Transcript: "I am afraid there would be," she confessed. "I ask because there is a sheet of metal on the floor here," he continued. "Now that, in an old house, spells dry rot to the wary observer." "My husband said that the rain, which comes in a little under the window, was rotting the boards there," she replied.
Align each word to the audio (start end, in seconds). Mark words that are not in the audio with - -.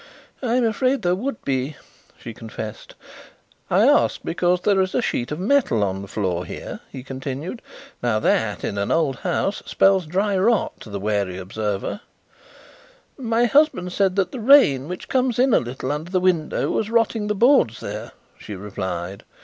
"I 0.41 0.55
am 0.55 0.63
afraid 0.65 1.03
there 1.03 1.13
would 1.13 1.45
be," 1.45 1.75
she 2.17 2.33
confessed. 2.33 2.95
"I 3.69 3.83
ask 3.83 4.19
because 4.23 4.61
there 4.61 4.81
is 4.81 4.95
a 4.95 5.01
sheet 5.03 5.31
of 5.31 5.39
metal 5.39 5.83
on 5.83 6.01
the 6.01 6.07
floor 6.07 6.43
here," 6.43 6.79
he 6.91 7.03
continued. 7.03 7.61
"Now 8.01 8.17
that, 8.19 8.63
in 8.63 8.79
an 8.79 8.91
old 8.91 9.17
house, 9.17 9.61
spells 9.67 10.07
dry 10.07 10.35
rot 10.39 10.79
to 10.79 10.89
the 10.89 10.99
wary 10.99 11.37
observer." 11.37 12.01
"My 13.15 13.45
husband 13.45 13.93
said 13.93 14.15
that 14.15 14.31
the 14.31 14.39
rain, 14.39 14.87
which 14.87 15.07
comes 15.07 15.37
in 15.37 15.53
a 15.53 15.59
little 15.59 15.91
under 15.91 16.09
the 16.09 16.19
window, 16.19 16.71
was 16.71 16.89
rotting 16.89 17.27
the 17.27 17.35
boards 17.35 17.79
there," 17.79 18.13
she 18.39 18.55
replied. 18.55 19.23